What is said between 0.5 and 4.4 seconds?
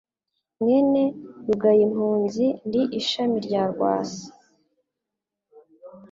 Mwene Rugayimpunzi ndi ishami rya rwasa